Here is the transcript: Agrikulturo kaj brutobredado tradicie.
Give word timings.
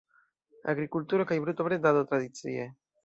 Agrikulturo 0.71 1.27
kaj 1.33 1.37
brutobredado 1.43 2.03
tradicie. 2.15 2.67